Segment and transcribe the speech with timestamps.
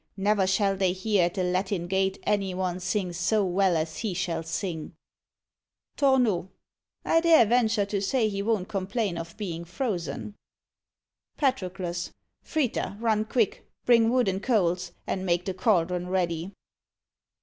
[0.17, 4.15] Never shall they hear at the Latin Gate any one sing so well as he
[4.15, 4.95] shall sing.
[5.95, 6.49] TORNEAU.
[7.05, 10.33] I dare venture to say he won't complain of being frozen.
[11.37, 12.13] PATROCLUS.
[12.43, 16.51] Frita, run quick; bring wood and coals, and make the caldron ready.